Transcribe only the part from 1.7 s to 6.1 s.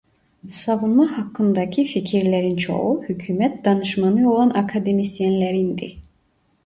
fikirlerin çoğu hükûmet danışmanı olan akademisyenlerindi.